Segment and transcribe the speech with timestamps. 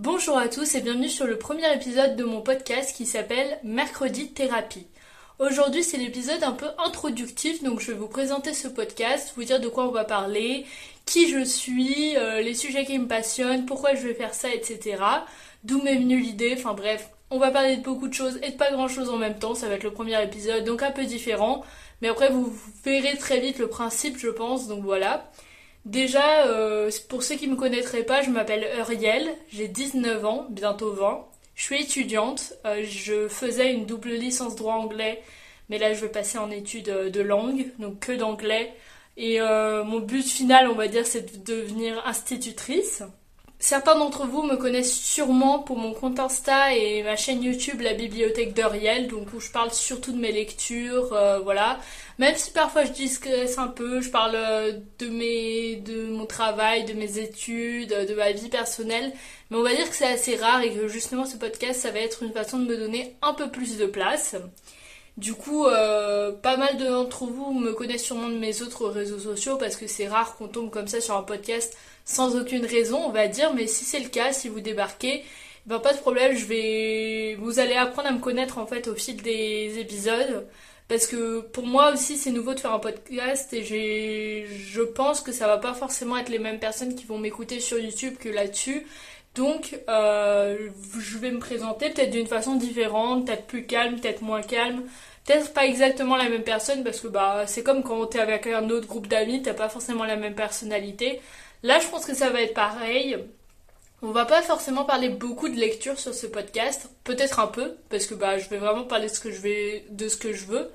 [0.00, 4.30] Bonjour à tous et bienvenue sur le premier épisode de mon podcast qui s'appelle Mercredi
[4.32, 4.86] Thérapie.
[5.40, 9.58] Aujourd'hui c'est l'épisode un peu introductif donc je vais vous présenter ce podcast, vous dire
[9.58, 10.66] de quoi on va parler,
[11.04, 15.02] qui je suis, euh, les sujets qui me passionnent, pourquoi je vais faire ça, etc.
[15.64, 18.56] D'où m'est venue l'idée, enfin bref, on va parler de beaucoup de choses et de
[18.56, 21.06] pas grand chose en même temps, ça va être le premier épisode donc un peu
[21.06, 21.64] différent,
[22.02, 25.28] mais après vous verrez très vite le principe je pense, donc voilà.
[25.88, 30.46] Déjà, euh, pour ceux qui ne me connaîtraient pas, je m'appelle Uriel, j'ai 19 ans,
[30.50, 31.24] bientôt 20.
[31.54, 35.22] Je suis étudiante, euh, je faisais une double licence droit anglais,
[35.70, 38.74] mais là je vais passer en études euh, de langue, donc que d'anglais.
[39.16, 43.02] Et mon but final, on va dire, c'est de devenir institutrice.
[43.60, 47.92] Certains d'entre vous me connaissent sûrement pour mon compte Insta et ma chaîne YouTube La
[47.92, 51.80] Bibliothèque d'Uriel, donc où je parle surtout de mes lectures, euh, voilà.
[52.18, 56.84] Même si parfois je discrète un peu, je parle euh, de mes, de mon travail,
[56.84, 59.12] de mes études, de ma vie personnelle,
[59.50, 61.98] mais on va dire que c'est assez rare et que justement ce podcast, ça va
[61.98, 64.36] être une façon de me donner un peu plus de place.
[65.16, 69.56] Du coup, euh, pas mal d'entre vous me connaissent sûrement de mes autres réseaux sociaux
[69.56, 71.76] parce que c'est rare qu'on tombe comme ça sur un podcast
[72.08, 73.54] sans aucune raison, on va dire.
[73.54, 75.24] Mais si c'est le cas, si vous débarquez,
[75.66, 76.36] ben pas de problème.
[76.36, 80.48] Je vais, vous allez apprendre à me connaître en fait au fil des épisodes
[80.88, 85.32] parce que pour moi aussi c'est nouveau de faire un podcast et je pense que
[85.32, 88.86] ça va pas forcément être les mêmes personnes qui vont m'écouter sur YouTube que là-dessus.
[89.34, 94.42] Donc, euh, je vais me présenter peut-être d'une façon différente, peut-être plus calme, peut-être moins
[94.42, 94.82] calme,
[95.26, 98.70] peut-être pas exactement la même personne parce que bah c'est comme quand t'es avec un
[98.70, 101.20] autre groupe d'amis, t'as pas forcément la même personnalité.
[101.62, 103.18] Là, je pense que ça va être pareil.
[104.00, 108.06] On va pas forcément parler beaucoup de lecture sur ce podcast, peut-être un peu parce
[108.06, 110.70] que bah je vais vraiment parler de ce que je veux.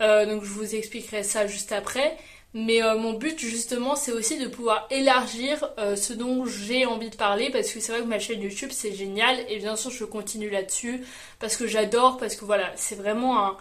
[0.00, 2.16] Euh, donc je vous expliquerai ça juste après.
[2.54, 7.08] Mais euh, mon but justement c'est aussi de pouvoir élargir euh, ce dont j'ai envie
[7.10, 9.90] de parler parce que c'est vrai que ma chaîne YouTube c'est génial et bien sûr
[9.90, 11.02] je continue là-dessus
[11.40, 13.56] parce que j'adore, parce que voilà c'est vraiment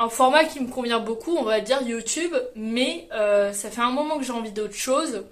[0.00, 4.18] un, format qui me convient beaucoup on va dire YouTube mais ça fait un moment
[4.18, 5.24] que j'ai envie d'autre chose,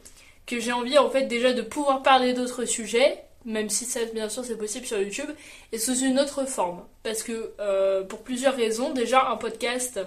[0.47, 4.28] que j'ai envie en fait déjà de pouvoir parler d'autres sujets même si ça bien
[4.28, 5.28] sûr c'est possible sur YouTube
[5.72, 7.53] et sous une autre forme parce que
[8.05, 10.00] pour plusieurs raisons déjà un podcast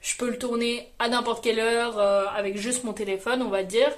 [0.00, 3.62] je peux le tourner à n'importe quelle heure euh, avec juste mon téléphone, on va
[3.62, 3.90] dire.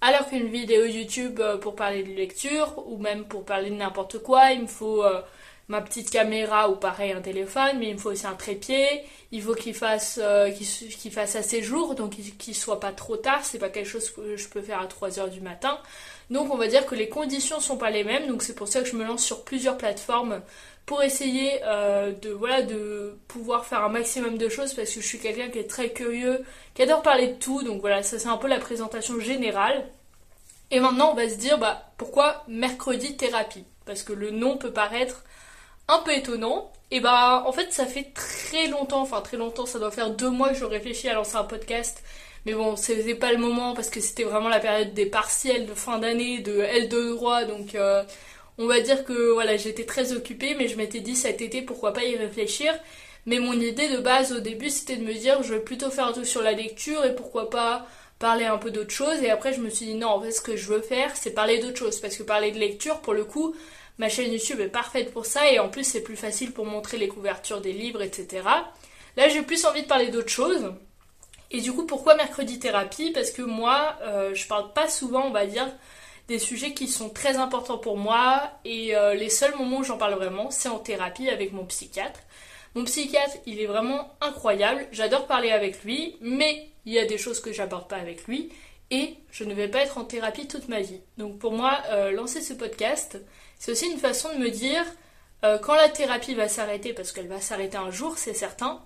[0.00, 4.20] Alors qu'une vidéo YouTube euh, pour parler de lecture ou même pour parler de n'importe
[4.20, 5.20] quoi, il me faut euh,
[5.68, 9.04] ma petite caméra ou pareil un téléphone, mais il me faut aussi un trépied.
[9.32, 10.18] Il faut qu'il fasse,
[11.10, 13.44] fasse assez jour, donc qu'il soit pas trop tard.
[13.44, 15.78] C'est pas quelque chose que je peux faire à 3 heures du matin.
[16.30, 18.26] Donc on va dire que les conditions sont pas les mêmes.
[18.26, 20.40] Donc c'est pour ça que je me lance sur plusieurs plateformes
[20.86, 25.06] pour essayer euh, de voilà de pouvoir faire un maximum de choses parce que je
[25.06, 26.42] suis quelqu'un qui est très curieux,
[26.74, 27.62] qui adore parler de tout.
[27.62, 29.86] Donc voilà, ça c'est un peu la présentation générale.
[30.70, 33.64] Et maintenant, on va se dire bah pourquoi mercredi thérapie?
[33.84, 35.24] Parce que le nom peut paraître
[35.88, 36.72] un peu étonnant.
[36.90, 40.30] Et bah en fait, ça fait très longtemps, enfin très longtemps, ça doit faire deux
[40.30, 42.02] mois que je réfléchis à lancer un podcast.
[42.46, 45.74] Mais bon, c'était pas le moment parce que c'était vraiment la période des partiels de
[45.74, 48.02] fin d'année, de L2 droit, donc euh,
[48.58, 51.92] on va dire que voilà, j'étais très occupée, mais je m'étais dit cet été pourquoi
[51.92, 52.72] pas y réfléchir.
[53.26, 56.06] Mais mon idée de base au début c'était de me dire je vais plutôt faire
[56.06, 57.86] un truc sur la lecture et pourquoi pas
[58.18, 59.22] parler un peu d'autre chose.
[59.22, 61.32] Et après je me suis dit non, en fait ce que je veux faire c'est
[61.32, 62.00] parler d'autre chose.
[62.00, 63.54] Parce que parler de lecture pour le coup,
[63.98, 66.96] ma chaîne YouTube est parfaite pour ça et en plus c'est plus facile pour montrer
[66.98, 68.42] les couvertures des livres, etc.
[69.16, 70.72] Là j'ai plus envie de parler d'autre chose.
[71.50, 73.10] Et du coup pourquoi mercredi thérapie?
[73.10, 75.68] Parce que moi euh, je parle pas souvent on va dire
[76.28, 79.96] des sujets qui sont très importants pour moi et euh, les seuls moments où j'en
[79.96, 82.20] parle vraiment, c'est en thérapie avec mon psychiatre.
[82.74, 87.16] Mon psychiatre, il est vraiment incroyable, j'adore parler avec lui, mais il y a des
[87.16, 88.50] choses que j'aborde pas avec lui
[88.90, 91.00] et je ne vais pas être en thérapie toute ma vie.
[91.16, 93.18] Donc pour moi, euh, lancer ce podcast,
[93.58, 94.84] c'est aussi une façon de me dire
[95.44, 98.80] euh, quand la thérapie va s'arrêter, parce qu'elle va s'arrêter un jour, c'est certain,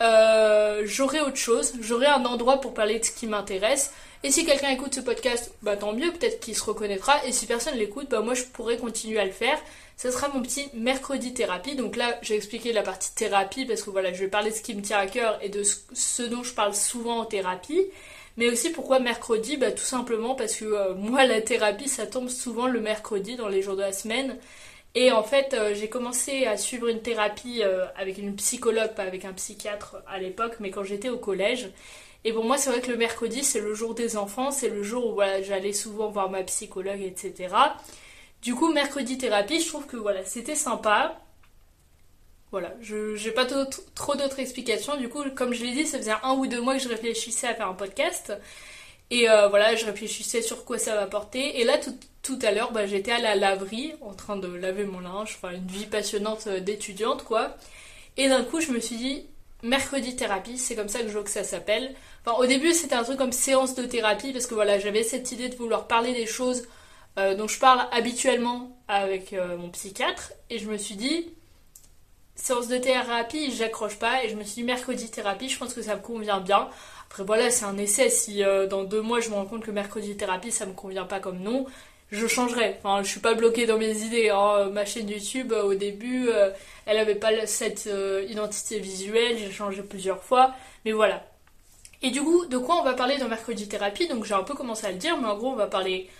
[0.00, 3.92] j'aurai autre chose, j'aurai un endroit pour parler de ce qui m'intéresse.
[4.24, 7.22] Et si quelqu'un écoute ce podcast, bah tant mieux, peut-être qu'il se reconnaîtra.
[7.26, 9.58] Et si personne l'écoute, bah moi je pourrais continuer à le faire.
[9.98, 11.76] Ce sera mon petit mercredi thérapie.
[11.76, 14.62] Donc là, j'ai expliqué la partie thérapie parce que voilà, je vais parler de ce
[14.62, 17.82] qui me tient à cœur et de ce dont je parle souvent en thérapie.
[18.36, 19.56] Mais aussi pourquoi mercredi?
[19.56, 23.48] Bah tout simplement parce que euh, moi la thérapie ça tombe souvent le mercredi dans
[23.48, 24.38] les jours de la semaine.
[24.94, 29.04] Et en fait euh, j'ai commencé à suivre une thérapie euh, avec une psychologue, pas
[29.04, 31.70] avec un psychiatre à l'époque, mais quand j'étais au collège.
[32.26, 34.82] Et pour moi, c'est vrai que le mercredi, c'est le jour des enfants, c'est le
[34.82, 37.54] jour où j'allais souvent voir ma psychologue, etc.
[38.42, 41.20] Du coup, mercredi thérapie, je trouve que voilà, c'était sympa.
[42.54, 43.46] Voilà, je n'ai pas
[43.96, 44.96] trop d'autres explications.
[44.96, 47.48] Du coup, comme je l'ai dit, ça faisait un ou deux mois que je réfléchissais
[47.48, 48.32] à faire un podcast.
[49.10, 51.60] Et voilà, je réfléchissais sur quoi ça va porter.
[51.60, 51.80] Et là,
[52.22, 55.52] tout, à l'heure, bah, j'étais à la laverie en train de laver mon linge, enfin
[55.52, 57.56] une vie passionnante d'étudiante quoi.
[58.16, 59.26] Et d'un coup, je me suis dit,
[59.64, 61.96] mercredi thérapie, c'est comme ça que je veux que ça s'appelle.
[62.24, 65.32] Enfin, au début, c'était un truc comme séance de thérapie parce que voilà, j'avais cette
[65.32, 66.68] idée de vouloir parler des choses
[67.18, 71.34] euh, dont je parle habituellement avec euh, mon psychiatre et je me suis dit
[72.36, 75.82] séance de thérapie, j'accroche pas et je me suis dit mercredi thérapie, je pense que
[75.82, 76.68] ça me convient bien.
[77.10, 78.10] Après voilà, c'est un essai.
[78.10, 81.04] Si euh, dans deux mois je me rends compte que mercredi thérapie ça me convient
[81.04, 81.66] pas comme nom,
[82.10, 82.76] je changerai.
[82.78, 84.30] Enfin, je suis pas bloquée dans mes idées.
[84.30, 84.70] Hein.
[84.72, 86.28] Ma chaîne YouTube, au début,
[86.86, 87.88] elle avait pas cette
[88.28, 89.36] identité visuelle.
[89.38, 90.54] J'ai changé plusieurs fois.
[90.84, 91.24] Mais voilà.
[92.02, 94.06] Et du coup, de quoi on va parler dans Mercredi Thérapie?
[94.08, 96.10] Donc j'ai un peu commencé à le dire, mais en gros, on va parler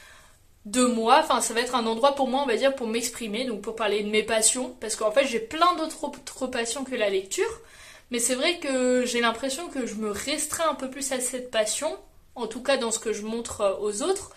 [0.64, 1.20] de moi.
[1.22, 3.76] Enfin, ça va être un endroit pour moi, on va dire, pour m'exprimer, donc pour
[3.76, 4.76] parler de mes passions.
[4.80, 7.60] Parce qu'en fait, j'ai plein d'autres passions que la lecture.
[8.10, 11.50] Mais c'est vrai que j'ai l'impression que je me restreins un peu plus à cette
[11.50, 11.96] passion,
[12.34, 14.30] en tout cas dans ce que je montre euh, aux autres,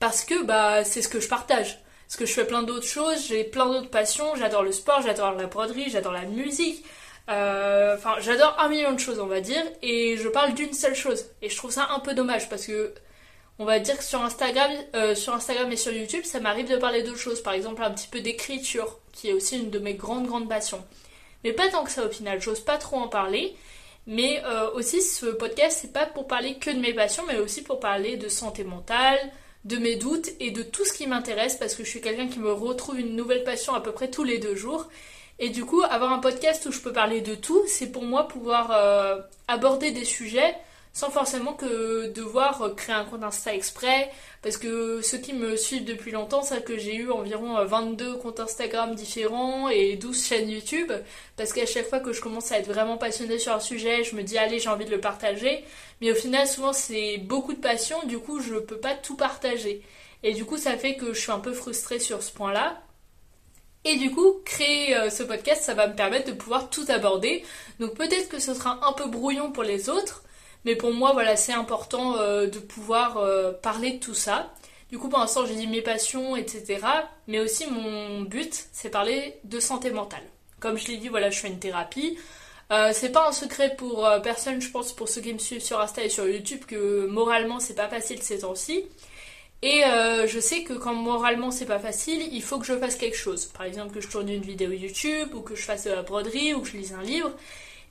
[0.00, 1.80] parce que bah c'est ce que je partage.
[2.06, 5.32] Parce que je fais plein d'autres choses, j'ai plein d'autres passions, j'adore le sport, j'adore
[5.32, 6.84] la broderie, j'adore la musique,
[7.30, 10.94] euh, enfin, j'adore un million de choses, on va dire, et je parle d'une seule
[10.94, 11.26] chose.
[11.40, 12.92] Et je trouve ça un peu dommage parce que,
[13.58, 16.76] on va dire que sur Instagram, euh, sur Instagram et sur YouTube, ça m'arrive de
[16.76, 17.42] parler d'autres choses.
[17.42, 20.84] Par exemple, un petit peu d'écriture, qui est aussi une de mes grandes, grandes passions.
[21.44, 23.54] Mais pas tant que ça au final, j'ose pas trop en parler.
[24.06, 27.62] Mais euh, aussi, ce podcast, c'est pas pour parler que de mes passions, mais aussi
[27.62, 29.18] pour parler de santé mentale,
[29.64, 32.38] de mes doutes et de tout ce qui m'intéresse parce que je suis quelqu'un qui
[32.38, 34.88] me retrouve une nouvelle passion à peu près tous les deux jours.
[35.38, 38.28] Et du coup, avoir un podcast où je peux parler de tout, c'est pour moi
[38.28, 40.54] pouvoir euh, aborder des sujets
[40.94, 44.10] sans forcément que devoir créer un compte Insta exprès.
[44.42, 48.16] Parce que ceux qui me suivent depuis longtemps savent que j'ai eu environ 22 euh,
[48.16, 50.92] comptes Instagram différents et 12 chaînes YouTube.
[51.36, 54.14] Parce qu'à chaque fois que je commence à être vraiment passionnée sur un sujet, je
[54.14, 55.64] me dis allez j'ai envie de le partager.
[56.00, 59.82] Mais au final souvent c'est beaucoup de passion, du coup je peux pas tout partager.
[60.22, 62.80] Et du coup ça fait que je suis un peu frustrée sur ce point-là.
[63.86, 67.44] Et du coup, créer euh, ce podcast, ça va me permettre de pouvoir tout aborder.
[67.80, 70.22] Donc peut-être que ce sera un peu brouillon pour les autres,
[70.64, 74.52] mais pour moi, voilà, c'est important euh, de pouvoir euh, parler de tout ça.
[74.90, 76.80] Du coup, pour l'instant, j'ai dit mes passions, etc.
[77.26, 80.22] Mais aussi, mon but, c'est parler de santé mentale.
[80.60, 82.18] Comme je l'ai dit, voilà, je fais une thérapie.
[82.92, 86.02] c'est pas un secret pour personne, je pense, pour ceux qui me suivent sur Insta
[86.04, 88.84] et sur YouTube, que moralement, c'est pas facile ces temps-ci.
[89.64, 92.96] Et euh, je sais que quand moralement c'est pas facile, il faut que je fasse
[92.96, 93.46] quelque chose.
[93.46, 96.52] Par exemple, que je tourne une vidéo YouTube, ou que je fasse de la broderie,
[96.52, 97.30] ou que je lise un livre.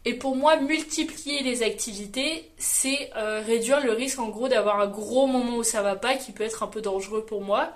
[0.05, 4.87] Et pour moi, multiplier les activités, c'est euh, réduire le risque en gros d'avoir un
[4.87, 7.71] gros moment où ça va pas, qui peut être un peu dangereux pour moi.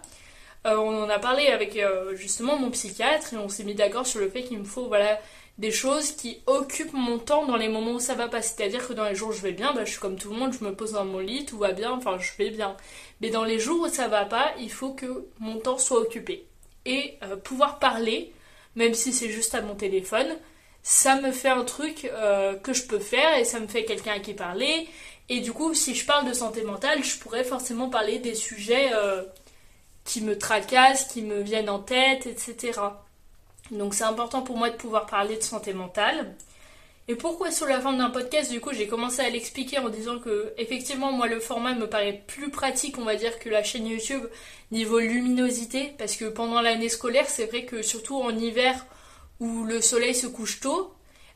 [0.65, 1.79] Euh, on en a parlé avec
[2.15, 5.19] justement mon psychiatre et on s'est mis d'accord sur le fait qu'il me faut voilà
[5.57, 8.41] des choses qui occupent mon temps dans les moments où ça va pas.
[8.41, 10.35] C'est-à-dire que dans les jours où je vais bien, bah, je suis comme tout le
[10.37, 12.77] monde, je me pose dans mon lit, tout va bien, enfin je vais bien.
[13.21, 16.45] Mais dans les jours où ça va pas, il faut que mon temps soit occupé.
[16.85, 18.33] Et euh, pouvoir parler,
[18.75, 20.27] même si c'est juste à mon téléphone,
[20.83, 24.13] ça me fait un truc euh, que je peux faire et ça me fait quelqu'un
[24.13, 24.87] à qui parler.
[25.29, 28.91] Et du coup, si je parle de santé mentale, je pourrais forcément parler des sujets
[28.93, 29.23] euh,
[30.05, 32.79] qui me tracassent, qui me viennent en tête, etc.
[33.71, 36.35] Donc c'est important pour moi de pouvoir parler de santé mentale.
[37.09, 40.19] Et pourquoi sous la forme d'un podcast Du coup, j'ai commencé à l'expliquer en disant
[40.19, 43.87] que effectivement, moi, le format me paraît plus pratique, on va dire, que la chaîne
[43.87, 44.25] YouTube
[44.71, 48.85] niveau luminosité, parce que pendant l'année scolaire, c'est vrai que surtout en hiver
[49.39, 50.93] où le soleil se couche tôt,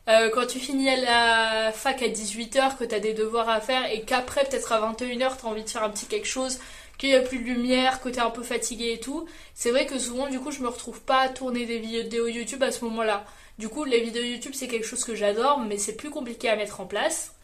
[0.08, 3.60] euh, quand tu finis à la fac à 18h, que tu as des devoirs à
[3.60, 6.58] faire et qu'après, peut-être à 21h, tu as envie de faire un petit quelque chose,
[6.98, 9.70] qu'il n'y a plus de lumière, que tu es un peu fatigué et tout, c'est
[9.70, 12.72] vrai que souvent, du coup, je me retrouve pas à tourner des vidéos YouTube à
[12.72, 13.24] ce moment-là.
[13.58, 16.56] Du coup, les vidéos YouTube, c'est quelque chose que j'adore, mais c'est plus compliqué à
[16.56, 17.34] mettre en place.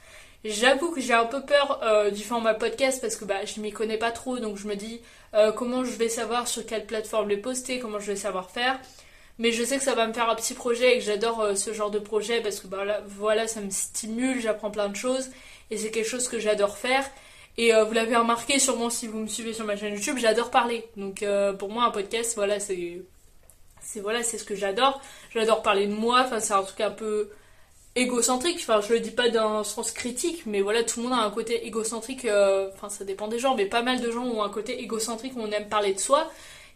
[0.44, 3.72] J'avoue que j'ai un peu peur euh, du format podcast parce que bah, je m'y
[3.72, 5.00] connais pas trop, donc je me dis
[5.34, 8.78] euh, comment je vais savoir sur quelle plateforme les poster, comment je vais savoir faire.
[9.38, 11.54] Mais je sais que ça va me faire un petit projet et que j'adore euh,
[11.54, 15.30] ce genre de projet parce que bah, voilà, ça me stimule, j'apprends plein de choses
[15.70, 17.08] et c'est quelque chose que j'adore faire.
[17.56, 20.86] Et vous l'avez remarqué sûrement si vous me suivez sur ma chaîne YouTube, j'adore parler.
[20.96, 21.24] Donc
[21.58, 23.02] pour moi un podcast, voilà, c'est
[23.80, 25.00] c'est voilà, c'est ce que j'adore.
[25.34, 27.30] J'adore parler de moi, enfin c'est un truc un peu
[27.94, 31.22] égocentrique, enfin je le dis pas d'un sens critique, mais voilà, tout le monde a
[31.22, 34.42] un côté égocentrique, euh, enfin ça dépend des gens, mais pas mal de gens ont
[34.42, 36.30] un côté égocentrique où on aime parler de soi.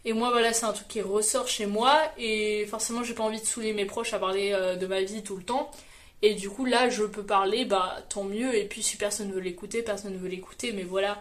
[0.05, 3.39] Et moi voilà, c'est un truc qui ressort chez moi, et forcément j'ai pas envie
[3.39, 5.71] de saouler mes proches à parler euh, de ma vie tout le temps.
[6.21, 9.39] Et du coup là je peux parler, bah tant mieux, et puis si personne veut
[9.39, 11.19] l'écouter, personne ne veut l'écouter, mais voilà.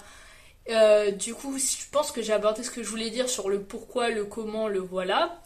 [0.70, 3.62] Euh, du coup, je pense que j'ai abordé ce que je voulais dire sur le
[3.62, 5.40] pourquoi, le comment, le voilà.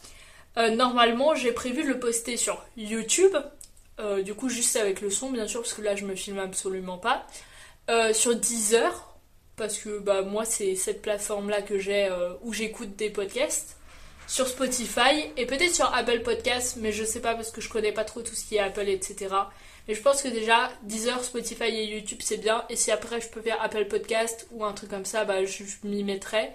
[0.57, 3.35] Euh, normalement, j'ai prévu de le poster sur YouTube.
[3.99, 6.39] Euh, du coup, juste avec le son, bien sûr, parce que là, je me filme
[6.39, 7.25] absolument pas.
[7.89, 9.06] Euh, sur Deezer.
[9.57, 13.77] Parce que bah moi c'est cette plateforme là que j'ai euh, où j'écoute des podcasts
[14.27, 17.93] sur Spotify et peut-être sur Apple Podcasts, mais je sais pas parce que je connais
[17.93, 19.33] pas trop tout ce qui est Apple, etc.
[19.87, 22.65] Mais je pense que déjà Deezer, Spotify et YouTube c'est bien.
[22.69, 25.63] Et si après je peux faire Apple Podcast ou un truc comme ça, bah je,
[25.85, 26.51] m'y mettrai.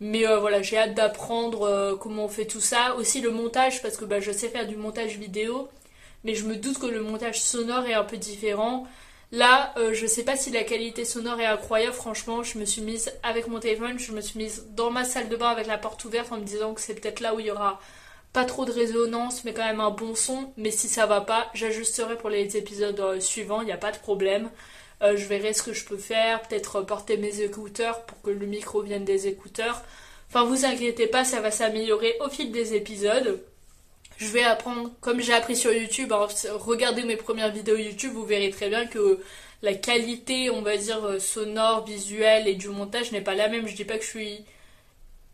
[0.00, 2.94] Mais euh, voilà, j'ai hâte d'apprendre euh, comment on fait tout ça.
[2.96, 5.68] Aussi le montage, parce que bah, je sais faire du montage vidéo,
[6.24, 8.86] mais je me doute que le montage sonore est un peu différent.
[9.32, 11.94] Là, euh, je sais pas si la qualité sonore est incroyable.
[11.94, 15.28] Franchement, je me suis mise avec mon téléphone, je me suis mise dans ma salle
[15.28, 17.46] de bain avec la porte ouverte en me disant que c'est peut-être là où il
[17.46, 17.80] y aura
[18.32, 20.52] pas trop de résonance, mais quand même un bon son.
[20.56, 23.92] Mais si ça va pas, j'ajusterai pour les épisodes euh, suivants, il n'y a pas
[23.92, 24.50] de problème.
[25.02, 28.46] Euh, je verrai ce que je peux faire, peut-être porter mes écouteurs pour que le
[28.46, 29.82] micro vienne des écouteurs.
[30.28, 33.40] Enfin, vous inquiétez pas, ça va s'améliorer au fil des épisodes
[34.16, 38.50] je vais apprendre, comme j'ai appris sur YouTube, regardez mes premières vidéos YouTube, vous verrez
[38.50, 39.20] très bien que
[39.62, 43.66] la qualité, on va dire, euh, sonore, visuelle et du montage n'est pas la même.
[43.66, 44.44] Je dis pas que je suis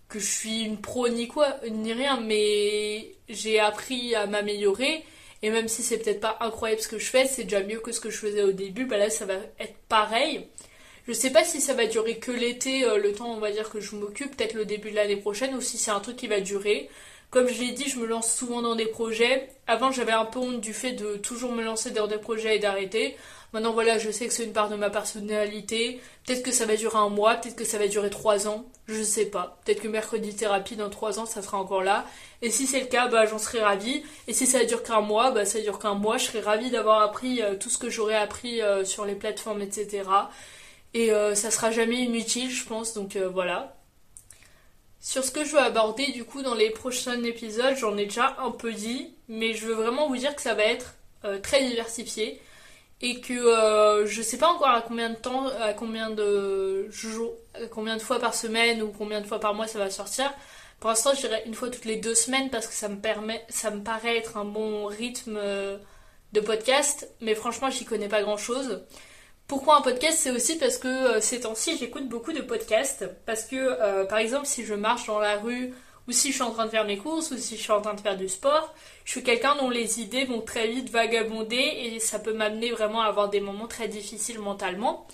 [0.08, 5.04] que je suis une pro ni quoi, ni rien, mais j'ai appris à m'améliorer.
[5.42, 7.92] Et même si c'est peut-être pas incroyable ce que je fais, c'est déjà mieux que
[7.92, 8.86] ce que je faisais au début.
[8.86, 10.46] Bah là, ça va être pareil.
[11.08, 13.70] Je sais pas si ça va durer que l'été, euh, le temps, on va dire,
[13.70, 16.26] que je m'occupe, peut-être le début de l'année prochaine, ou si c'est un truc qui
[16.26, 16.88] va durer.
[17.30, 19.48] Comme je l'ai dit, je me lance souvent dans des projets.
[19.68, 22.58] Avant, j'avais un peu honte du fait de toujours me lancer dans des projets et
[22.58, 23.16] d'arrêter.
[23.52, 26.00] Maintenant, voilà, je sais que c'est une part de ma personnalité.
[26.24, 28.64] Peut-être que ça va durer un mois, peut-être que ça va durer trois ans.
[28.86, 29.58] Je sais pas.
[29.64, 32.04] Peut-être que mercredi thérapie dans trois ans, ça sera encore là.
[32.42, 34.04] Et si c'est le cas, bah, j'en serai ravie.
[34.28, 36.16] Et si ça dure qu'un mois, bah, ça dure qu'un mois.
[36.18, 39.62] Je serai ravie d'avoir appris euh, tout ce que j'aurais appris euh, sur les plateformes,
[39.62, 40.02] etc.
[40.94, 42.94] Et euh, ça sera jamais inutile, je pense.
[42.94, 43.76] Donc voilà.
[45.00, 48.36] Sur ce que je veux aborder du coup dans les prochains épisodes, j'en ai déjà
[48.38, 51.64] un peu dit, mais je veux vraiment vous dire que ça va être euh, très
[51.64, 52.40] diversifié
[53.00, 57.32] et que euh, je sais pas encore à combien de temps, à combien de jours,
[57.70, 60.30] combien de fois par semaine ou combien de fois par mois ça va sortir.
[60.80, 63.44] Pour l'instant, je dirais une fois toutes les deux semaines parce que ça me permet,
[63.48, 65.78] ça me paraît être un bon rythme euh,
[66.32, 68.82] de podcast, mais franchement, j'y connais pas grand chose.
[69.50, 73.10] Pourquoi un podcast C'est aussi parce que euh, ces temps-ci, j'écoute beaucoup de podcasts.
[73.26, 75.74] Parce que, euh, par exemple, si je marche dans la rue,
[76.06, 77.80] ou si je suis en train de faire mes courses, ou si je suis en
[77.80, 78.72] train de faire du sport,
[79.04, 83.00] je suis quelqu'un dont les idées vont très vite vagabonder et ça peut m'amener vraiment
[83.00, 85.08] à avoir des moments très difficiles mentalement.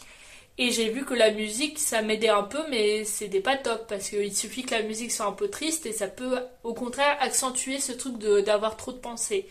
[0.59, 4.11] Et j'ai vu que la musique, ça m'aidait un peu, mais c'était pas top parce
[4.11, 7.81] qu'il suffit que la musique soit un peu triste et ça peut au contraire accentuer
[7.81, 9.47] ce truc d'avoir trop de pensées.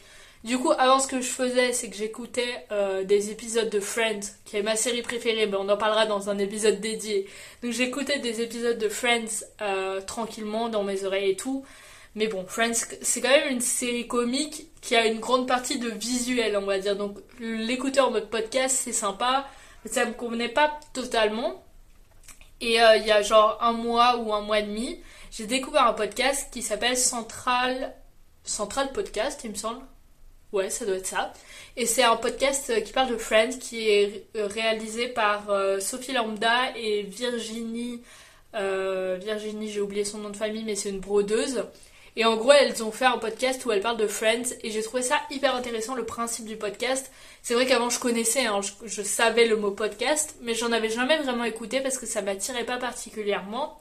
[0.45, 4.19] Du coup, avant, ce que je faisais, c'est que j'écoutais euh, des épisodes de Friends,
[4.45, 7.27] qui est ma série préférée, mais on en parlera dans un épisode dédié.
[7.63, 11.65] Donc j'écoutais des épisodes de Friends euh, tranquillement dans mes oreilles et tout.
[12.13, 15.89] Mais bon, Friends, c'est quand même une série comique qui a une grande partie de
[15.89, 16.95] visuel, on va dire.
[16.95, 19.47] Donc l'écouter en mode podcast, c'est sympa,
[19.83, 21.63] mais ça me convenait pas totalement.
[22.61, 24.99] Et euh, il y a genre un mois ou un mois et demi,
[25.31, 27.95] j'ai découvert un podcast qui s'appelle Central...
[28.43, 29.81] Central Podcast, il me semble.
[30.55, 31.33] Ouais, ça doit être ça.
[31.75, 35.81] Et c'est un podcast euh, qui parle de Friends qui est euh, réalisé par euh,
[35.81, 38.01] Sophie Lambda et Virginie.
[38.53, 41.65] Virginie, j'ai oublié son nom de famille, mais c'est une brodeuse.
[42.15, 44.81] Et en gros, elles ont fait un podcast où elles parlent de Friends et j'ai
[44.81, 47.11] trouvé ça hyper intéressant, le principe du podcast.
[47.41, 50.89] C'est vrai qu'avant je connaissais, hein, je, je, savais le mot podcast, mais j'en avais
[50.89, 53.77] jamais vraiment écouté parce que ça m'attirait pas particulièrement.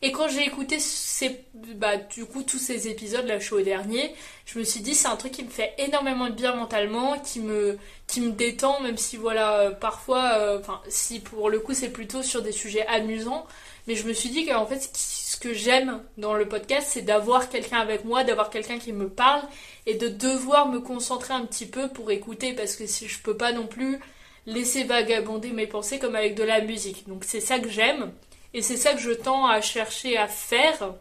[0.00, 3.62] Et quand j'ai écouté ces, bah, du coup tous ces épisodes, là je suis au
[3.62, 4.14] dernier,
[4.46, 7.40] je me suis dit c'est un truc qui me fait énormément de bien mentalement, qui
[7.40, 11.90] me, qui me détend, même si voilà, euh, parfois, euh, si pour le coup c'est
[11.90, 13.44] plutôt sur des sujets amusants,
[13.88, 17.48] mais je me suis dit qu'en fait ce que j'aime dans le podcast c'est d'avoir
[17.48, 19.42] quelqu'un avec moi, d'avoir quelqu'un qui me parle
[19.86, 23.36] et de devoir me concentrer un petit peu pour écouter parce que si je peux
[23.36, 23.98] pas non plus
[24.46, 27.08] laisser vagabonder mes pensées comme avec de la musique.
[27.08, 28.12] Donc c'est ça que j'aime.
[28.54, 30.94] Et c'est ça que je tends à chercher à faire.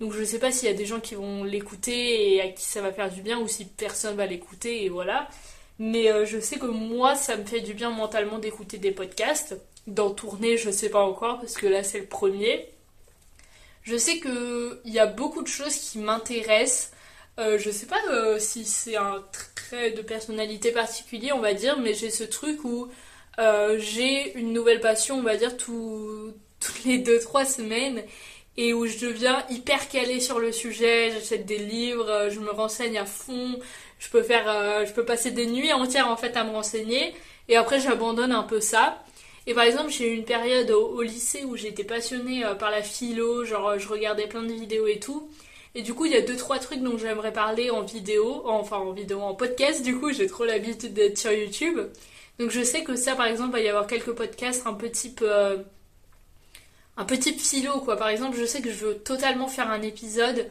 [0.00, 2.64] Donc je sais pas s'il y a des gens qui vont l'écouter et à qui
[2.64, 5.28] ça va faire du bien ou si personne va l'écouter et voilà.
[5.78, 9.56] Mais euh, je sais que moi ça me fait du bien mentalement d'écouter des podcasts.
[9.86, 12.68] D'en tourner je sais pas encore parce que là c'est le premier.
[13.82, 16.92] Je sais qu'il y a beaucoup de choses qui m'intéressent.
[17.38, 21.78] Euh, je sais pas euh, si c'est un trait de personnalité particulier on va dire,
[21.78, 22.88] mais j'ai ce truc où
[23.78, 28.02] j'ai une nouvelle passion on va dire tout, toutes les 2-3 semaines
[28.56, 32.50] et où je deviens hyper calée sur le sujet, j'achète des livres, euh, je me
[32.50, 33.58] renseigne à fond,
[33.98, 37.14] je peux faire euh, je peux passer des nuits entières en fait à me renseigner
[37.48, 39.02] et après j'abandonne un peu ça.
[39.46, 42.82] Et par exemple, j'ai eu une période au, lycée où j'étais passionnée euh, par la
[42.82, 45.30] philo, genre je regardais plein de vidéos et tout.
[45.74, 48.76] Et du coup, il y a deux trois trucs dont j'aimerais parler en vidéo, enfin
[48.76, 49.82] en vidéo, en podcast.
[49.82, 51.78] Du coup, j'ai trop l'habitude d'être sur YouTube.
[52.38, 55.24] Donc je sais que ça, par exemple, va y avoir quelques podcasts un peu type
[56.96, 57.96] un petit philo quoi.
[57.96, 60.48] Par exemple, je sais que je veux totalement faire un épisode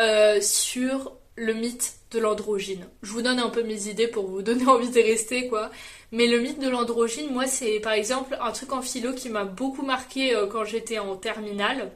[0.00, 2.86] euh, sur le mythe de l'androgyne.
[3.02, 5.70] Je vous donne un peu mes idées pour vous donner envie de rester quoi.
[6.12, 9.44] Mais le mythe de l'androgyne, moi c'est par exemple un truc en philo qui m'a
[9.44, 11.92] beaucoup marqué euh, quand j'étais en terminale.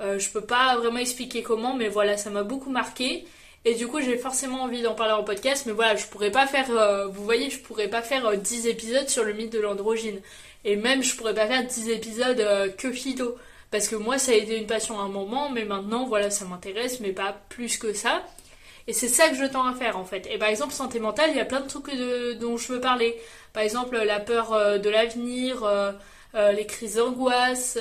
[0.00, 3.26] Euh, je peux pas vraiment expliquer comment, mais voilà, ça m'a beaucoup marqué.
[3.64, 6.46] Et du coup, j'ai forcément envie d'en parler en podcast, mais voilà, je pourrais pas
[6.46, 10.20] faire, euh, vous voyez, je pourrais pas faire 10 épisodes sur le mythe de l'androgyne.
[10.66, 13.36] Et même, je pourrais pas faire 10 épisodes que philo.
[13.70, 16.44] Parce que moi, ça a été une passion à un moment, mais maintenant, voilà, ça
[16.44, 18.22] m'intéresse, mais pas plus que ça.
[18.88, 20.28] Et c'est ça que je tends à faire en fait.
[20.30, 21.90] Et par exemple, santé mentale, il y a plein de trucs
[22.40, 23.16] dont je veux parler.
[23.52, 25.92] Par exemple, la peur euh, de l'avenir, euh,
[26.34, 27.78] euh, les crises d'angoisse,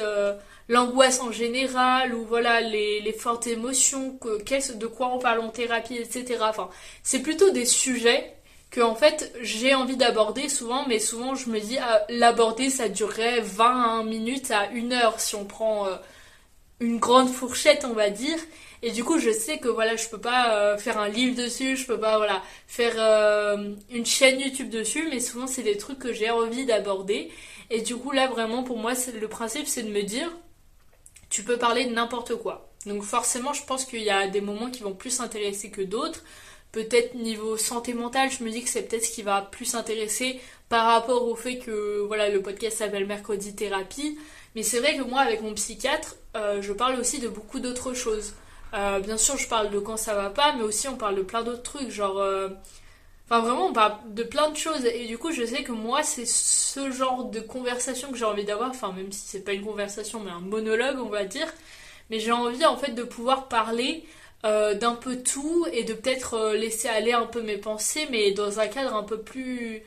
[0.67, 5.97] l'angoisse en général, ou voilà, les, fortes émotions, que, de quoi on parle en thérapie,
[5.97, 6.37] etc.
[6.41, 6.69] Enfin,
[7.03, 8.34] c'est plutôt des sujets
[8.75, 12.89] que en fait j'ai envie d'aborder souvent, mais souvent je me dis ah, l'aborder ça
[12.89, 15.87] durerait 20 minutes à une heure si on prend
[16.79, 18.37] une grande fourchette, on va dire.
[18.81, 21.75] Et du coup, je sais que voilà, je peux pas euh, faire un livre dessus,
[21.75, 25.99] je peux pas voilà faire euh, une chaîne YouTube dessus, mais souvent c'est des trucs
[25.99, 27.31] que j'ai envie d'aborder.
[27.69, 30.29] Et du coup, là vraiment pour moi, le principe c'est de me dire,
[31.29, 32.69] tu peux parler de n'importe quoi.
[32.85, 36.23] Donc forcément, je pense qu'il y a des moments qui vont plus intéresser que d'autres.
[36.75, 40.41] Peut-être niveau santé mentale, je me dis que c'est peut-être ce qui va plus intéresser
[40.67, 44.17] par rapport au fait que voilà le podcast s'appelle Mercredi Thérapie.
[44.55, 47.93] Mais c'est vrai que moi, avec mon psychiatre, euh, je parle aussi de beaucoup d'autres
[47.93, 48.33] choses.
[48.73, 51.21] Euh, bien sûr, je parle de quand ça va pas, mais aussi on parle de
[51.21, 52.19] plein d'autres trucs, genre.
[52.19, 52.49] Euh,
[53.23, 54.83] enfin, vraiment, on parle de plein de choses.
[54.85, 58.43] Et du coup, je sais que moi, c'est ce genre de conversation que j'ai envie
[58.43, 58.71] d'avoir.
[58.71, 61.47] Enfin, même si c'est pas une conversation, mais un monologue, on va dire.
[62.09, 64.03] Mais j'ai envie, en fait, de pouvoir parler
[64.45, 68.67] d'un peu tout et de peut-être laisser aller un peu mes pensées, mais dans un
[68.67, 69.83] cadre un peu plus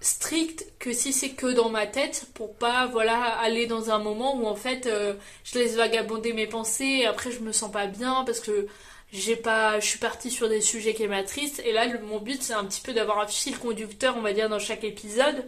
[0.00, 4.34] strict que si c'est que dans ma tête pour pas voilà aller dans un moment
[4.36, 7.86] où en fait euh, je laisse vagabonder mes pensées et après je me sens pas
[7.86, 8.66] bien parce que
[9.12, 11.60] j'ai pas je suis partie sur des sujets qui m'attristent.
[11.66, 14.48] Et là mon but c'est un petit peu d'avoir un fil conducteur on va dire
[14.48, 15.44] dans chaque épisode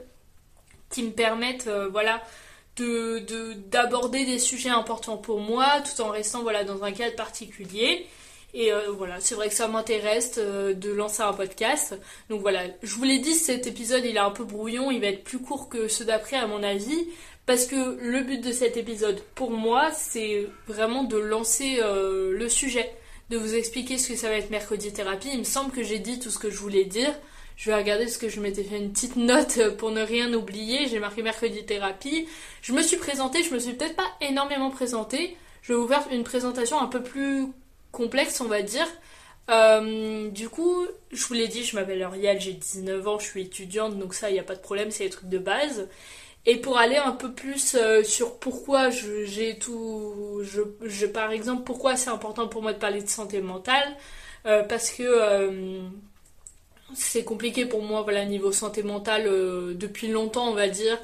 [0.91, 2.23] qui me permettent euh, voilà
[2.77, 3.21] de
[3.71, 8.07] d'aborder des sujets importants pour moi tout en restant voilà dans un cadre particulier
[8.55, 11.99] et euh, voilà, c'est vrai que ça m'intéresse euh, de lancer un podcast.
[12.29, 15.07] Donc voilà, je vous l'ai dit, cet épisode il est un peu brouillon, il va
[15.07, 17.07] être plus court que ceux d'après à mon avis.
[17.47, 22.49] Parce que le but de cet épisode, pour moi, c'est vraiment de lancer euh, le
[22.49, 22.95] sujet,
[23.31, 25.31] de vous expliquer ce que ça va être mercredi thérapie.
[25.33, 27.13] Il me semble que j'ai dit tout ce que je voulais dire.
[27.57, 30.87] Je vais regarder ce que je m'étais fait une petite note pour ne rien oublier.
[30.89, 32.29] J'ai marqué mercredi thérapie.
[32.61, 35.37] Je me suis présentée, je me suis peut-être pas énormément présentée.
[35.63, 37.49] Je vais vous faire une présentation un peu plus
[37.93, 38.89] complexe, on va dire.
[39.51, 43.43] Euh, du coup, je vous l'ai dit, je m'appelle Ariel, j'ai 19 ans, je suis
[43.43, 45.89] étudiante, donc ça, il n'y a pas de problème, c'est les trucs de base.
[46.47, 50.43] Et pour aller un peu plus euh, sur pourquoi j'ai tout.
[50.43, 53.97] Je, par exemple, pourquoi c'est important pour moi de parler de santé mentale,
[54.47, 55.83] euh, parce que
[56.95, 59.25] c'est compliqué pour moi, voilà, niveau santé mentale,
[59.77, 60.99] depuis longtemps, on va dire.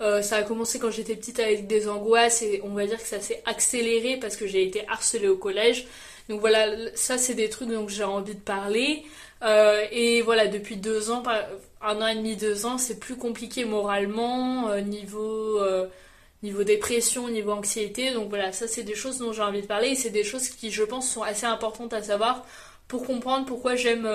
[0.00, 3.20] ça a commencé quand j'étais petite avec des angoisses et on va dire que ça
[3.20, 5.86] s'est accéléré parce que j'ai été harcelée au collège.
[6.28, 9.04] Donc voilà, ça c'est des trucs dont j'ai envie de parler.
[9.42, 11.22] Euh, et voilà, depuis deux ans,
[11.82, 15.86] un an et demi, deux ans, c'est plus compliqué moralement, euh, niveau, euh,
[16.42, 18.12] niveau dépression, niveau anxiété.
[18.12, 20.48] Donc voilà, ça c'est des choses dont j'ai envie de parler et c'est des choses
[20.48, 22.44] qui, je pense, sont assez importantes à savoir
[22.88, 24.08] pour comprendre pourquoi j'aime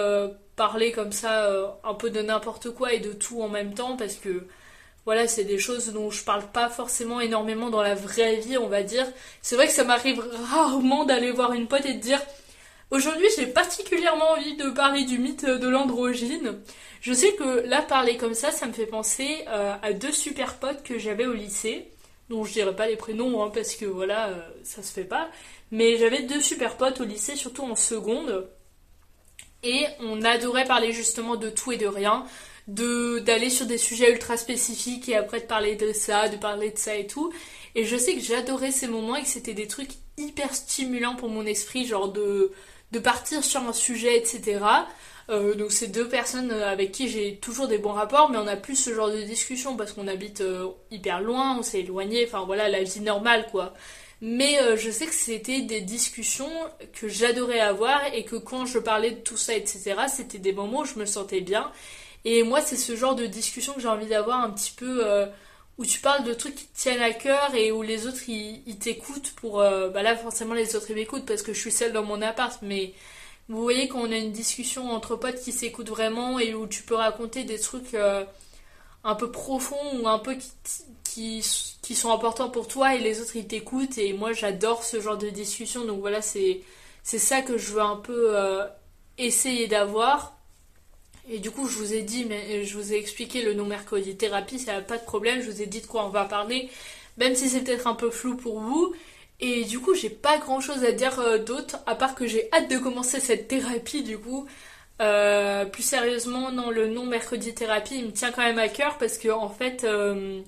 [0.55, 4.15] parler comme ça un peu de n'importe quoi et de tout en même temps parce
[4.15, 4.45] que
[5.09, 8.67] voilà, c'est des choses dont je parle pas forcément énormément dans la vraie vie, on
[8.67, 9.07] va dire.
[9.41, 12.21] C'est vrai que ça m'arrive rarement d'aller voir une pote et de dire
[12.91, 16.59] Aujourd'hui, j'ai particulièrement envie de parler du mythe de l'androgyne.
[17.01, 20.59] Je sais que là, parler comme ça, ça me fait penser euh, à deux super
[20.59, 21.89] potes que j'avais au lycée,
[22.29, 25.27] dont je dirais pas les prénoms hein, parce que voilà, euh, ça se fait pas.
[25.71, 28.47] Mais j'avais deux super potes au lycée, surtout en seconde.
[29.63, 32.27] Et on adorait parler justement de tout et de rien
[32.69, 36.77] d'aller sur des sujets ultra spécifiques et après de parler de ça, de parler de
[36.77, 37.31] ça et tout.
[37.75, 41.29] Et je sais que j'adorais ces moments et que c'était des trucs hyper stimulants pour
[41.29, 42.51] mon esprit, genre de,
[42.91, 44.59] de partir sur un sujet, etc.
[45.29, 48.55] Euh, donc c'est deux personnes avec qui j'ai toujours des bons rapports, mais on a
[48.55, 52.43] plus ce genre de discussion parce qu'on habite euh, hyper loin, on s'est éloigné, enfin
[52.45, 53.73] voilà, la vie normale quoi.
[54.21, 56.51] Mais euh, je sais que c'était des discussions
[56.93, 60.81] que j'adorais avoir et que quand je parlais de tout ça, etc., c'était des moments
[60.81, 61.71] où je me sentais bien
[62.25, 65.25] et moi, c'est ce genre de discussion que j'ai envie d'avoir un petit peu euh,
[65.77, 68.77] où tu parles de trucs qui te tiennent à cœur et où les autres ils,
[68.79, 69.61] t'écoutent pour.
[69.61, 72.21] Euh, bah là, forcément, les autres ils m'écoutent parce que je suis seule dans mon
[72.21, 72.93] appart, mais
[73.47, 76.83] vous voyez, quand on a une discussion entre potes qui s'écoutent vraiment et où tu
[76.83, 78.25] peux raconter des trucs euh,
[79.03, 80.35] un peu profonds ou un peu
[81.03, 81.43] qui,
[81.81, 83.97] qui, sont importants pour toi et les autres ils t'écoutent.
[83.97, 85.85] Et moi j'adore ce genre de discussion.
[85.85, 86.61] Donc voilà c'est
[87.03, 88.65] c'est ça que je veux un peu euh,
[89.17, 90.37] essayer d'avoir.
[91.29, 94.15] Et du coup je vous ai dit mais je vous ai expliqué le nom mercredi
[94.17, 95.41] thérapie ça n'a pas de problème.
[95.41, 96.69] Je vous ai dit de quoi on va parler
[97.17, 98.93] même si c'est peut-être un peu flou pour vous.
[99.41, 102.49] Et du coup j'ai pas grand chose à dire euh, d'autre à part que j'ai
[102.53, 104.45] hâte de commencer cette thérapie du coup
[105.01, 108.97] euh, plus sérieusement, non, le nom mercredi thérapie, il me tient quand même à cœur
[108.97, 110.41] parce que en fait, euh,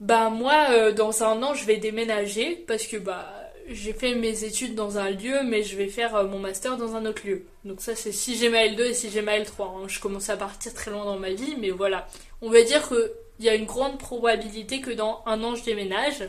[0.00, 3.26] bah moi, euh, dans un an, je vais déménager parce que bah
[3.68, 7.06] j'ai fait mes études dans un lieu, mais je vais faire mon master dans un
[7.06, 7.44] autre lieu.
[7.64, 9.62] Donc ça, c'est si j'ai ma L2 et si j'ai ma L3.
[9.62, 9.88] Hein.
[9.88, 12.06] Je commence à partir très loin dans ma vie, mais voilà.
[12.42, 16.24] On va dire qu'il y a une grande probabilité que dans un an, je déménage.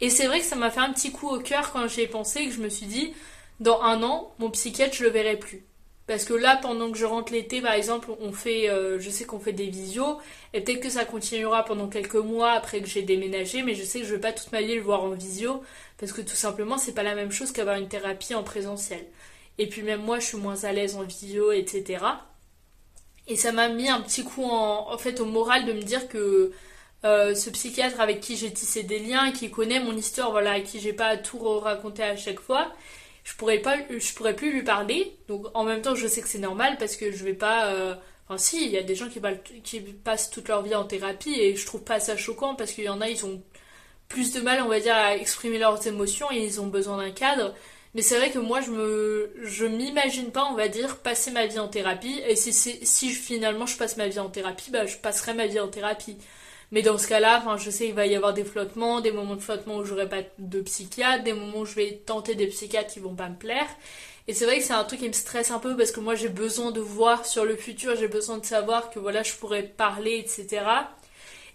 [0.00, 2.08] Et c'est vrai que ça m'a fait un petit coup au cœur quand j'y ai
[2.08, 3.14] pensé, que je me suis dit,
[3.60, 5.64] dans un an, mon psychiatre, je le verrai plus.
[6.06, 9.24] Parce que là, pendant que je rentre l'été, par exemple, on fait, euh, je sais
[9.24, 10.18] qu'on fait des visios,
[10.52, 14.00] et peut-être que ça continuera pendant quelques mois après que j'ai déménagé, mais je sais
[14.00, 15.62] que je vais pas toute ma vie le voir en visio,
[15.98, 19.04] parce que tout simplement, c'est pas la même chose qu'avoir une thérapie en présentiel.
[19.56, 22.04] Et puis même moi, je suis moins à l'aise en visio, etc.
[23.26, 26.52] Et ça m'a mis un petit coup en, fait au moral de me dire que
[27.04, 30.60] euh, ce psychiatre avec qui j'ai tissé des liens, qui connaît mon histoire, voilà, à
[30.60, 32.72] qui j'ai pas à tout raconter à chaque fois,
[33.24, 33.60] je pourrais
[34.14, 35.16] pourrais plus lui parler.
[35.28, 37.94] Donc en même temps je sais que c'est normal parce que je vais pas euh,
[38.28, 41.56] enfin si il y a des gens qui, passent toute leur vie en thérapie et
[41.56, 43.42] je trouve pas ça choquant parce qu'il y en a ils ont
[44.08, 47.10] plus de mal on va dire à exprimer leurs émotions et ils ont besoin d'un
[47.10, 47.54] cadre.
[47.94, 51.46] Mais c'est vrai que moi je me je m'imagine pas on va dire passer ma
[51.46, 52.20] vie en thérapie.
[52.28, 55.60] Et si si finalement je passe ma vie en thérapie bah je passerai ma vie
[55.60, 56.18] en thérapie
[56.74, 59.40] mais dans ce cas-là, je sais qu'il va y avoir des flottements, des moments de
[59.40, 62.98] flottement où j'aurai pas de psychiatre, des moments où je vais tenter des psychiatres qui
[62.98, 63.68] vont pas me plaire.
[64.26, 66.16] Et c'est vrai que c'est un truc qui me stresse un peu parce que moi
[66.16, 69.62] j'ai besoin de voir sur le futur, j'ai besoin de savoir que voilà, je pourrais
[69.62, 70.64] parler, etc.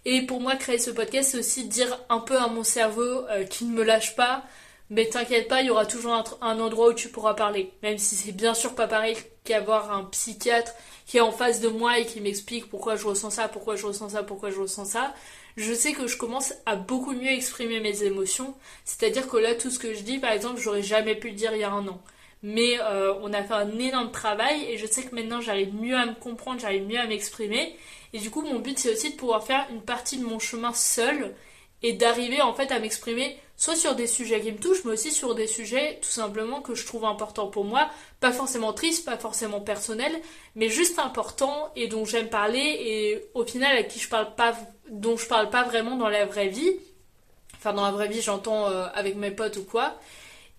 [0.05, 3.43] Et pour moi, créer ce podcast, c'est aussi dire un peu à mon cerveau euh,
[3.43, 4.45] qui ne me lâche pas,
[4.89, 7.73] mais t'inquiète pas, il y aura toujours un, endroit où tu pourras parler.
[7.83, 10.71] Même si c'est bien sûr pas pareil qu'avoir un psychiatre
[11.09, 13.83] qui est en face de moi et qui m'explique pourquoi je ressens ça, pourquoi je
[13.87, 15.15] ressens ça, pourquoi je ressens ça,
[15.57, 18.53] je sais que je commence à beaucoup mieux exprimer mes émotions.
[18.85, 21.51] C'est-à-dire que là, tout ce que je dis, par exemple, j'aurais jamais pu le dire
[21.55, 21.99] il y a un an.
[22.43, 25.95] Mais euh, on a fait un énorme travail et je sais que maintenant j'arrive mieux
[25.95, 27.75] à me comprendre, j'arrive mieux à m'exprimer.
[28.13, 30.73] Et du coup, mon but c'est aussi de pouvoir faire une partie de mon chemin
[30.73, 31.33] seul
[31.81, 35.11] et d'arriver en fait à m'exprimer soit sur des sujets qui me touchent, mais aussi
[35.11, 37.89] sur des sujets tout simplement que je trouve importants pour moi,
[38.21, 40.17] pas forcément tristes, pas forcément personnels,
[40.55, 44.55] mais juste importants et dont j'aime parler et au final à qui je parle pas,
[44.89, 46.71] dont je parle pas vraiment dans la vraie vie.
[47.57, 49.99] Enfin, dans la vraie vie, j'entends euh, avec mes potes ou quoi.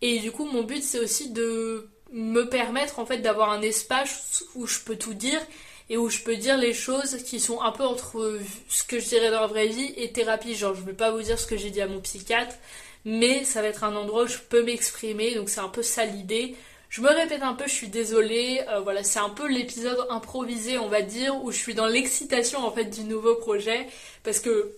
[0.02, 4.44] Et du coup, mon but c'est aussi de me permettre en fait d'avoir un espace
[4.54, 5.40] où je peux tout dire
[5.88, 9.08] et où je peux dire les choses qui sont un peu entre ce que je
[9.08, 10.54] dirais dans la vraie vie et thérapie.
[10.54, 12.54] Genre, je vais pas vous dire ce que j'ai dit à mon psychiatre,
[13.04, 16.04] mais ça va être un endroit où je peux m'exprimer, donc c'est un peu ça
[16.04, 16.56] l'idée.
[16.88, 18.62] Je me répète un peu, je suis désolée.
[18.68, 22.60] Euh, voilà, c'est un peu l'épisode improvisé, on va dire, où je suis dans l'excitation
[22.66, 23.86] en fait du nouveau projet,
[24.24, 24.72] parce que,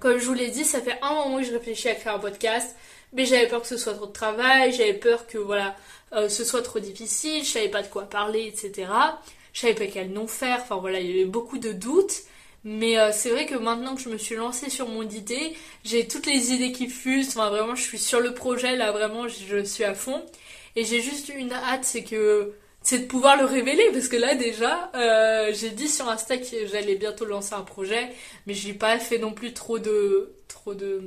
[0.00, 2.18] comme je vous l'ai dit, ça fait un moment où je réfléchis à créer un
[2.18, 2.74] podcast,
[3.12, 5.76] mais j'avais peur que ce soit trop de travail, j'avais peur que voilà,
[6.12, 8.90] euh, ce soit trop difficile, je savais pas de quoi parler, etc.
[9.52, 10.60] Je savais pas quel nom faire.
[10.62, 12.22] Enfin voilà, il y avait beaucoup de doutes.
[12.68, 16.08] Mais euh, c'est vrai que maintenant que je me suis lancée sur mon idée, j'ai
[16.08, 17.28] toutes les idées qui fusent.
[17.28, 20.20] Enfin, vraiment, je suis sur le projet là, vraiment, je suis à fond.
[20.74, 24.34] Et j'ai juste une hâte, c'est que c'est de pouvoir le révéler parce que là
[24.34, 28.10] déjà, euh, j'ai dit sur Insta que j'allais bientôt lancer un projet,
[28.46, 31.02] mais j'ai pas fait non plus trop de trop de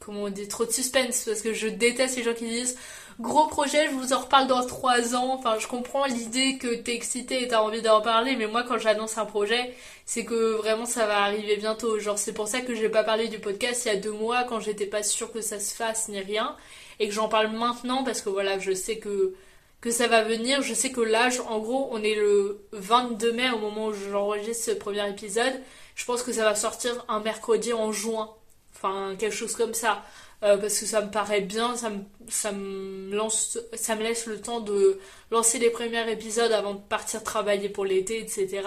[0.00, 2.78] comment on dit trop de suspense parce que je déteste les gens qui disent
[3.20, 5.34] gros projet, je vous en reparle dans trois ans.
[5.34, 8.78] Enfin, je comprends l'idée que t'es excité et t'as envie d'en parler, mais moi, quand
[8.78, 9.74] j'annonce un projet,
[10.06, 11.98] c'est que vraiment ça va arriver bientôt.
[11.98, 14.44] Genre, c'est pour ça que j'ai pas parlé du podcast il y a deux mois
[14.44, 16.56] quand j'étais pas sûre que ça se fasse ni rien,
[17.00, 19.34] et que j'en parle maintenant parce que voilà, je sais que
[19.82, 20.62] que ça va venir.
[20.62, 24.64] Je sais que là, en gros, on est le 22 mai au moment où j'enregistre
[24.66, 25.60] ce premier épisode.
[25.94, 28.30] Je pense que ça va sortir un mercredi en juin.
[28.74, 30.02] Enfin, quelque chose comme ça.
[30.42, 34.26] Euh, parce que ça me paraît bien, ça me, ça, me lance, ça me laisse
[34.26, 34.98] le temps de
[35.30, 38.62] lancer les premiers épisodes avant de partir travailler pour l'été, etc.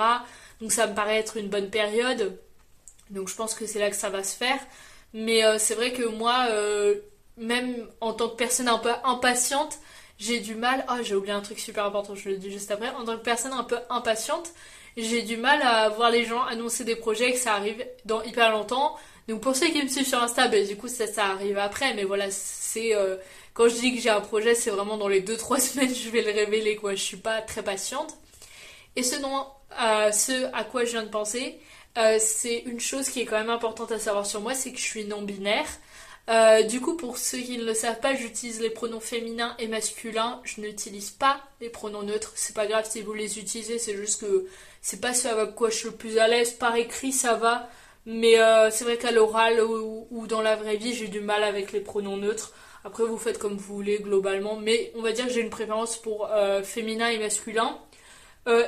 [0.61, 2.39] Donc ça me paraît être une bonne période.
[3.09, 4.59] Donc je pense que c'est là que ça va se faire.
[5.13, 6.95] Mais euh, c'est vrai que moi, euh,
[7.37, 9.79] même en tant que personne un peu impatiente,
[10.17, 10.85] j'ai du mal.
[10.89, 12.89] Oh, j'ai oublié un truc super important, je le dis juste après.
[12.91, 14.51] En tant que personne un peu impatiente,
[14.97, 18.51] j'ai du mal à voir les gens annoncer des projets que ça arrive dans hyper
[18.51, 18.97] longtemps.
[19.27, 21.93] Donc pour ceux qui me suivent sur Insta, ben, du coup ça, ça arrive après,
[21.93, 23.17] mais voilà, c'est euh,
[23.53, 26.21] quand je dis que j'ai un projet, c'est vraiment dans les 2-3 semaines je vais
[26.21, 26.95] le révéler quoi.
[26.95, 28.15] Je suis pas très patiente.
[28.95, 29.45] Et ce, dont,
[29.81, 31.59] euh, ce à quoi je viens de penser,
[32.19, 34.83] c'est une chose qui est quand même importante à savoir sur moi, c'est que je
[34.83, 35.67] suis non-binaire.
[36.27, 39.67] Euh, du coup, pour ceux qui ne le savent pas, j'utilise les pronoms féminins et
[39.67, 40.41] masculins.
[40.43, 42.33] Je n'utilise pas les pronoms neutres.
[42.35, 44.47] C'est pas grave si vous les utilisez, c'est juste que
[44.81, 46.51] c'est pas ce avec quoi je suis le plus à l'aise.
[46.51, 47.69] Par écrit, ça va.
[48.05, 51.71] Mais euh, c'est vrai qu'à l'oral ou, dans la vraie vie, j'ai du mal avec
[51.71, 52.53] les pronoms neutres.
[52.83, 54.57] Après, vous faites comme vous voulez globalement.
[54.57, 57.79] Mais on va dire que j'ai une préférence pour euh, féminin et masculin.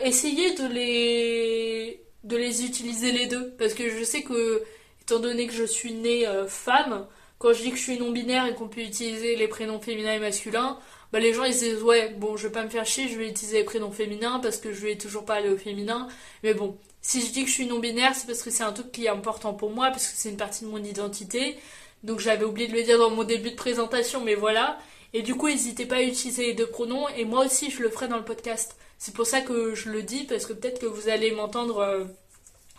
[0.03, 3.51] essayez de les, de les utiliser les deux.
[3.59, 4.63] Parce que je sais que,
[5.01, 7.07] étant donné que je suis née femme,
[7.39, 10.19] quand je dis que je suis non-binaire et qu'on peut utiliser les prénoms féminins et
[10.19, 10.79] masculins,
[11.13, 13.17] bah les gens ils se disent ouais bon je vais pas me faire chier, je
[13.17, 16.07] vais utiliser les prénoms féminins parce que je vais toujours pas aller au féminin.
[16.43, 18.91] Mais bon, si je dis que je suis non-binaire, c'est parce que c'est un truc
[18.91, 21.57] qui est important pour moi, parce que c'est une partie de mon identité.
[22.03, 24.77] Donc j'avais oublié de le dire dans mon début de présentation, mais voilà.
[25.13, 27.89] Et du coup, n'hésitez pas à utiliser les deux pronoms, et moi aussi je le
[27.89, 28.75] ferai dans le podcast.
[28.97, 32.03] C'est pour ça que je le dis, parce que peut-être que vous allez m'entendre euh,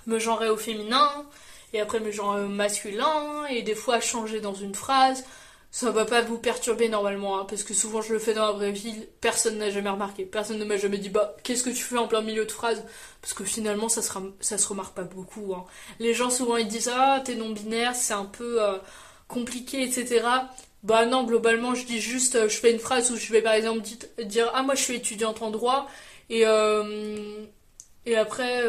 [0.05, 1.11] me genrer au féminin,
[1.73, 5.25] et après mes genre masculin, et des fois changer dans une phrase.
[5.71, 8.53] Ça va pas vous perturber normalement, hein, parce que souvent je le fais dans la
[8.53, 10.25] vraie vie, personne n'a jamais remarqué.
[10.25, 12.85] Personne ne m'a jamais dit, bah, qu'est-ce que tu fais en plein milieu de phrase
[13.21, 15.55] Parce que finalement, ça, sera, ça se remarque pas beaucoup.
[15.55, 15.67] Hein.
[16.01, 18.79] Les gens souvent ils disent, ah, t'es non-binaire, c'est un peu euh,
[19.29, 20.27] compliqué, etc.
[20.83, 23.53] Bah non, globalement, je dis juste, euh, je fais une phrase où je vais par
[23.53, 23.83] exemple
[24.25, 25.87] dire, ah, moi je suis étudiante en droit,
[26.31, 27.45] et, euh,
[28.07, 28.63] et après,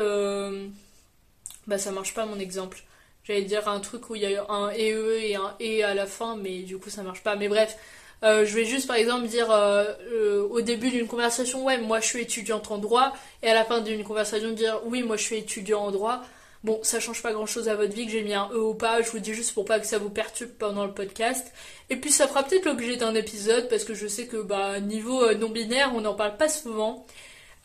[1.67, 2.83] bah ça marche pas mon exemple.
[3.23, 6.05] J'allais dire un truc où il y a un EE et un E à la
[6.05, 7.35] fin, mais du coup ça marche pas.
[7.35, 7.77] Mais bref,
[8.23, 11.99] euh, je vais juste par exemple dire euh, euh, au début d'une conversation, ouais, moi
[11.99, 15.23] je suis étudiante en droit, et à la fin d'une conversation dire, oui, moi je
[15.23, 16.21] suis étudiant en droit.
[16.65, 18.73] Bon, ça change pas grand chose à votre vie que j'ai mis un E ou
[18.73, 21.53] pas, je vous dis juste pour pas que ça vous perturbe pendant le podcast.
[21.89, 25.33] Et puis ça fera peut-être l'objet d'un épisode parce que je sais que bah niveau
[25.35, 27.05] non binaire, on n'en parle pas souvent.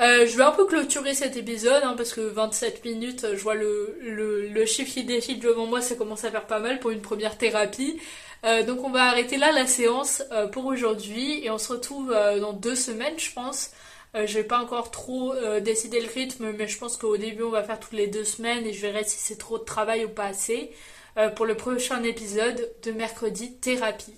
[0.01, 3.55] Euh, je vais un peu clôturer cet épisode hein, parce que 27 minutes, je vois
[3.55, 7.01] le, le, chiffre qui défile devant moi, ça commence à faire pas mal pour une
[7.01, 8.01] première thérapie.
[8.45, 12.11] Euh, donc on va arrêter là la séance euh, pour aujourd'hui et on se retrouve
[12.41, 13.71] dans deux semaines je pense.
[14.15, 17.63] je vais pas encore trop décider le rythme mais je pense qu'au début on va
[17.63, 20.27] faire toutes les deux semaines et je verrai si c'est trop de travail ou pas
[20.27, 20.73] assez
[21.37, 24.15] pour le prochain épisode de mercredi thérapie.